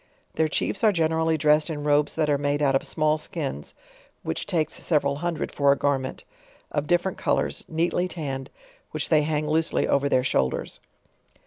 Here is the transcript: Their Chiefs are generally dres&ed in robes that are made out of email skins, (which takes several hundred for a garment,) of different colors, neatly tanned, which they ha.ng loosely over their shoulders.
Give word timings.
Their 0.33 0.47
Chiefs 0.47 0.83
are 0.83 0.91
generally 0.91 1.37
dres&ed 1.37 1.71
in 1.71 1.83
robes 1.83 2.15
that 2.15 2.27
are 2.27 2.39
made 2.39 2.63
out 2.63 2.75
of 2.75 2.91
email 2.97 3.19
skins, 3.19 3.75
(which 4.23 4.47
takes 4.47 4.83
several 4.83 5.17
hundred 5.17 5.51
for 5.51 5.71
a 5.71 5.77
garment,) 5.77 6.23
of 6.71 6.87
different 6.87 7.19
colors, 7.19 7.63
neatly 7.67 8.07
tanned, 8.07 8.49
which 8.89 9.09
they 9.09 9.21
ha.ng 9.21 9.47
loosely 9.47 9.87
over 9.87 10.09
their 10.09 10.23
shoulders. 10.23 10.79